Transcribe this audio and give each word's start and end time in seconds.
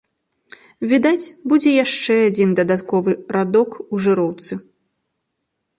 Відаць, 0.91 1.31
будзе 1.51 1.71
яшчэ 1.85 2.15
адзін 2.31 2.49
дадатковы 2.59 3.11
радок 3.37 3.69
у 3.93 4.05
жыроўцы. 4.07 4.53